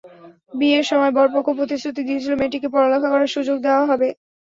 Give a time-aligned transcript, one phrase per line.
[0.53, 4.07] বিয়ের সময় বরপক্ষ প্রতিশ্রুতি দিয়েছিল, মেয়েটিকে পড়ালেখা করার সুযোগ দেওয়া হবে।